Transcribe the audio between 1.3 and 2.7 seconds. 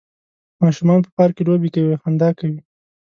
کې لوبې کوي او خندا کوي